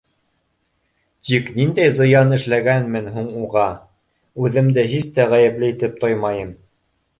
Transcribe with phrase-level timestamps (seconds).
[1.27, 3.67] Тик ниндәй зыян эшләгәнмен һуң уға?
[4.47, 6.53] Үҙемде һис тә ғәйепле итеп тоймайым.